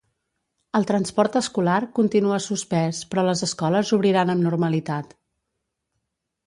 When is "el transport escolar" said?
0.79-1.75